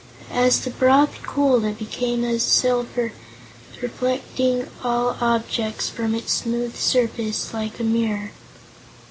[0.33, 3.13] As the broth cooled it became as silver,
[3.83, 8.31] reflecting all objects from its smooth surface like a mirror.